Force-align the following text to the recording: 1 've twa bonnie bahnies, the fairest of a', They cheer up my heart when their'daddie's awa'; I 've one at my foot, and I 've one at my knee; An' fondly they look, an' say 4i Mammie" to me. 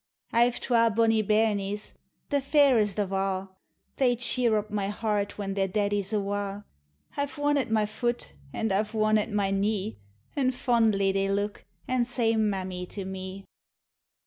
1 0.31 0.49
've 0.49 0.59
twa 0.59 0.89
bonnie 0.89 1.21
bahnies, 1.21 1.93
the 2.31 2.41
fairest 2.41 2.97
of 2.99 3.11
a', 3.11 3.47
They 3.97 4.15
cheer 4.15 4.57
up 4.57 4.71
my 4.71 4.87
heart 4.87 5.37
when 5.37 5.53
their'daddie's 5.53 6.11
awa'; 6.11 6.65
I 7.15 7.25
've 7.27 7.37
one 7.37 7.55
at 7.55 7.69
my 7.69 7.85
foot, 7.85 8.33
and 8.51 8.71
I 8.71 8.81
've 8.81 8.95
one 8.95 9.19
at 9.19 9.31
my 9.31 9.51
knee; 9.51 9.99
An' 10.35 10.49
fondly 10.53 11.11
they 11.11 11.29
look, 11.29 11.65
an' 11.87 12.03
say 12.05 12.33
4i 12.33 12.39
Mammie" 12.39 12.87
to 12.95 13.05
me. 13.05 13.45